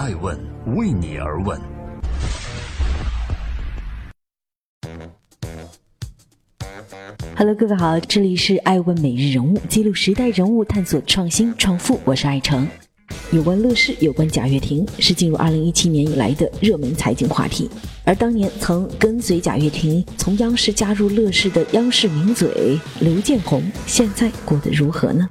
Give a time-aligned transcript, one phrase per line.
[0.00, 0.34] 爱问
[0.76, 1.60] 为你而问。
[7.36, 12.66] Hello，各位好，这里是爱问每日人物，记录时代人物，探索创新创富，我是爱成。
[13.30, 17.68] 有关乐视，有关贾跃亭，是进入二零一七年以来的热门财经话题。
[18.02, 25.28] 而当年曾跟随贾跃亭从央视加入乐视的央视名嘴刘建宏，现在过得如何呢？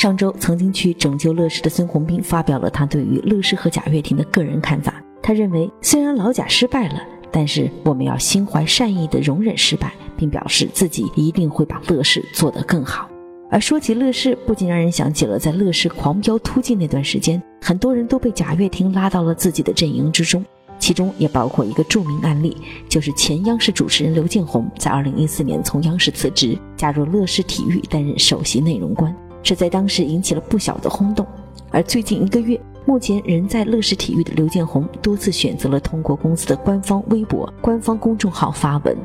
[0.00, 4.94] 上周曾经去拯救乐视的孙宏斌发表了他对于乐视和贾跃亭的个人看法。
[5.22, 13.10] 他认为，虽然老贾失败了，但是我们要心怀善意的容忍失败，并表示自己一定会把乐视做得更好。
[13.50, 20.42] 而说起乐视，不禁让人想起了在乐视狂飙突进那段时间，很多人都被贾跃亭拉到了自己的阵营之中，
[20.78, 22.56] 其中也包括一个著名案例，
[22.88, 29.14] 就是前央视主持人刘建宏在2014年从央视辞职，加入乐视体育担任首席内容官。
[29.42, 31.26] 这在当时引起了不小的轰动，
[31.70, 38.96] 而最近一个月，目前仍在乐视体育的刘建宏多次选择了通过公司的官方微博、官方公众号发文，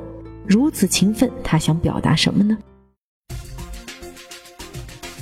[0.45, 2.58] 如此勤奋，他想表达什么呢？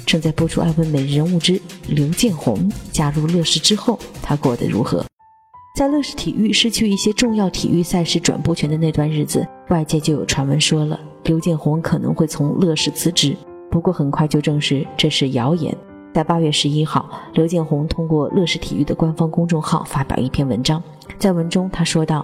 [0.06, 5.03] 正在播出《爱问美人物之刘建宏加入乐视之后，他过得如何？
[5.75, 13.36] 在乐视体育失去一些重要体育赛事转播权的那段日子，外界就有传闻说了，刘建宏可能会从乐视辞职。
[13.73, 15.75] 不过很快就证实这是谣言。
[16.13, 20.79] 在八月十一号，刘建宏通过乐视体育的官方公众号发表一篇文章，
[21.17, 22.23] 在文中他说道：“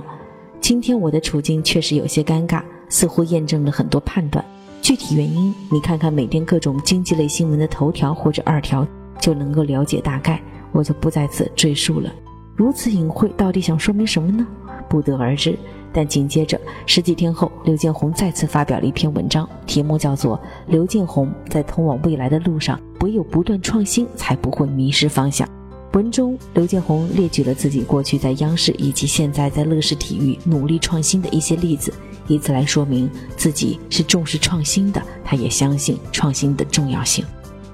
[0.62, 4.46] 今天我的处境确实有些尴尬，似乎验证了很多判断。
[4.80, 8.86] 具体原因，你看看每天各种经济类新闻的头条或者二条，
[9.20, 10.40] 就能够了解大概。
[10.72, 12.14] 我就不在此赘述了。
[12.56, 14.46] 如此隐晦，到底想说明什么呢？
[14.88, 15.58] 不得而知。”
[15.92, 20.38] 但紧接着十几天后，刘建宏再次发表了一篇文章，题目叫做
[20.68, 25.48] 《刘建宏在通往未来的路上，唯有不断创新，才不会迷失方向》。
[25.94, 31.92] 文中，刘建宏列举了自己过去在央视以及现在在乐视体育努力创新的一些例子，
[32.28, 35.02] 以此来说明自己是重视创新的。
[35.26, 37.26] 他也相信创新的重要性。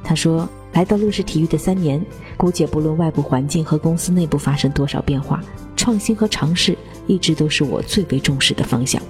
[0.02, 2.02] 他说：“来到乐视体育的三年，
[2.38, 5.44] 姑且不论外部环境和公司内部发生多少变化，
[5.76, 6.78] 创新和尝试。”
[7.08, 9.02] 一直都是我最为重视的方向。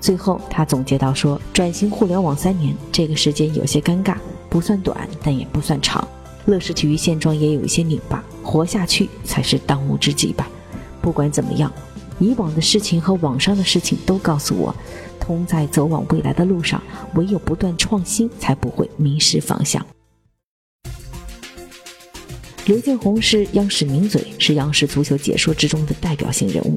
[0.00, 4.16] 最后，他总结到说：“转型互联网三年，这个时间有些尴尬，
[4.48, 6.06] 不算短，但也不算长。
[6.46, 10.48] 乐视体育现状也有一些拧巴，活下去才是当务之急吧。
[11.02, 11.70] 不管怎么样，
[12.18, 14.74] 以往的事情和网上的事情都告诉我，
[15.20, 16.82] 通在走往未来的路上，
[17.14, 19.84] 唯有不断创新，才不会迷失方向。”
[22.66, 26.74] 刘建宏是央视名嘴，是央视足球解说之中的代表性人物。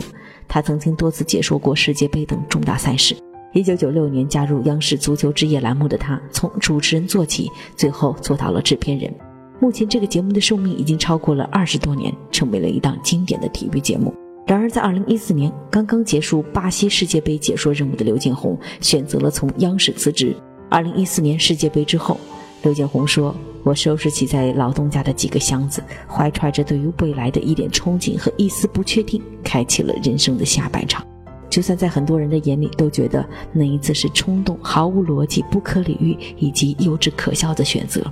[0.47, 3.15] 他曾经多次解说过世界杯等重大赛事。
[3.53, 9.13] 一九九六年加入央视足球之夜栏目的他，从主持人做起，最后做到了制片人。
[9.59, 14.13] 目前这个节目的寿命已经超过了二十多年，成为了一档经典的体育节目。
[14.47, 20.35] 然而，在二零一四年刚刚结束巴西世界杯解说任务的刘建宏，选择了从央视辞职。
[20.69, 22.17] 二零一四年世界杯之后，
[22.63, 23.35] 刘建宏说。
[23.65, 31.01] 我收拾起在老东家的几个箱子，怀揣着对于未来的一点憧憬和一丝不确定，开启了人生的下半场。
[31.49, 38.03] 就算在很多人的眼里都觉得那一次是冲动、毫无逻辑、不可理喻以及幼稚可笑的选择。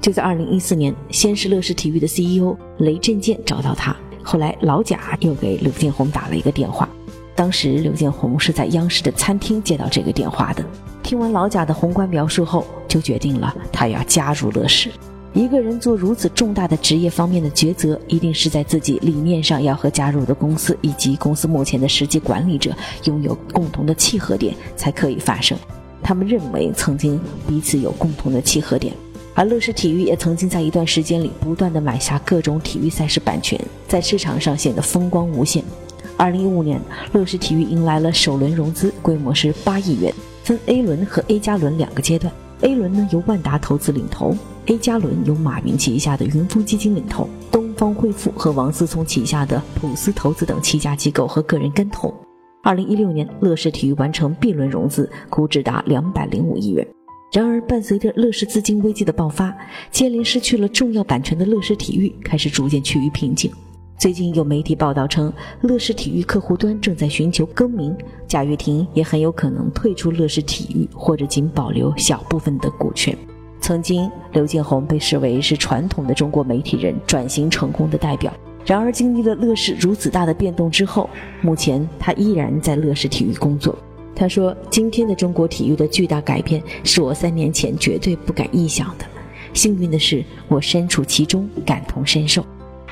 [0.00, 6.88] 就在2014年，先是乐视体育的 CEO 雷震剑找到他，后来老贾又给刘建宏打了一个电话。
[7.34, 10.64] 当时刘建宏是在央视的餐厅接到这个电话的。
[11.06, 14.90] 听完老贾的宏观描述后，就决定了他要加入乐视。
[15.32, 22.74] 一个人做如此重大的职业方面的抉择，一定是在自己理念上要和加入的公司以及公司目前的实际管理者
[23.04, 25.56] 拥有共同的契合点才可以发生。
[26.02, 28.92] 他们认为曾经彼此有共同的契合点，
[29.32, 33.56] 而乐视体育也曾经在一段时间里不断的买下各种体育赛事版权，
[33.86, 35.62] 在市场上显得风光无限。
[36.16, 36.80] 二零一五年，
[37.12, 40.12] 乐视体育迎来了首轮融资，规模是八亿元。
[40.46, 44.32] 分 A 轮和 A 加轮两个阶段，A 轮呢由万达投资领投
[44.66, 52.14] ，A 加轮由马云旗下的云峰基金领投，东方汇富和王思聪旗下的普思投资等七家机构和个人跟投。
[52.62, 56.86] 二零一六年，乐视体育完成 B 轮融资，估值达两百零五亿元。
[57.32, 59.52] 然而，伴随着乐视资金危机的爆发，
[59.90, 63.50] 接连失去了重要版权的乐视体育开始逐渐趋于瓶颈。
[63.98, 65.32] 最近有媒体报道称，
[65.62, 67.96] 乐视体育客户端正在寻求更名，
[68.28, 73.16] 贾跃亭也很有可能退出乐视体育，或者仅保留小部分的股权。
[73.58, 78.30] 曾经，刘建宏被视为是传统的中国媒体人转型成功的代表。
[78.66, 81.08] 然而，经历了乐视如此大的变动之后，
[81.40, 83.74] 目前他依然在乐视体育工作。
[84.14, 89.06] 他说：“今天的中国体育的巨大改变，是我三年前绝对不敢臆想的。
[89.54, 92.44] 幸运的是，我身处其中，感同身受。”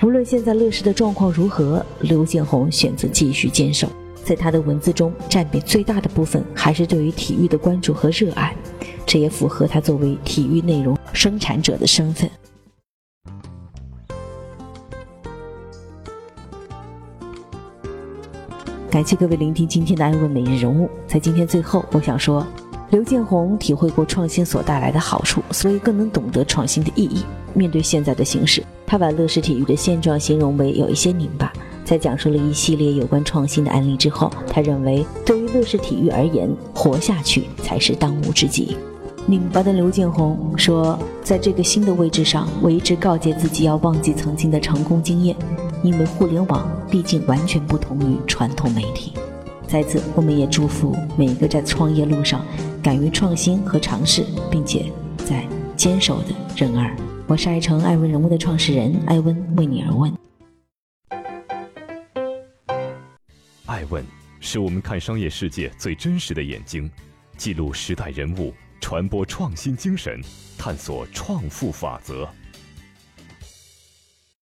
[0.04, 3.88] 无论现在乐视的状况如何，刘建宏选择继续坚守。
[4.22, 8.54] 在他的文字中，占比最大的部分还是对于体育的关注和热爱，
[9.06, 12.30] 这也符合他作为体育内容生产者的身份。
[18.90, 20.84] 感谢各位聆听今天的《爱问每日人物》。
[21.06, 22.46] 在今天最后，我想说，
[22.90, 27.24] 刘建宏体会过创新所带来的好处，所以更能懂得创新的意义。
[27.54, 28.62] 面对现在的形势，
[28.94, 31.52] 他把乐视体育的现状形容为有一些拧巴。
[31.84, 38.76] 在讲述了一系列有关创新的案例之后，他认为，对于乐视体育而言，活下去才是当务之急。
[39.26, 45.34] 拧巴的刘建宏说：“在这个新的位置上，我一直告诫自己要忘记曾经的成功经验，
[45.82, 49.12] 因为互联网毕竟完全不同于传统媒体。”
[49.66, 52.46] 在此，我们也祝福每一个在创业路上
[52.80, 54.84] 敢于创新和尝试，并且
[55.26, 55.44] 在
[55.76, 56.94] 坚守的人儿。
[57.26, 60.14] 我是爱成爱问人物的创始人艾温，为你而问。
[63.64, 64.04] 爱问
[64.40, 66.90] 是我们看商业世界最真实的眼睛，
[67.38, 70.20] 记录时代人物，传播创新精神，
[70.58, 72.28] 探索创富法则。